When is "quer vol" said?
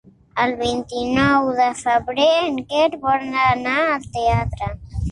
2.73-3.31